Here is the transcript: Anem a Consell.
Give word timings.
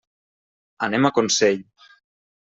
Anem 0.87 1.07
a 1.07 1.11
Consell. 1.17 1.61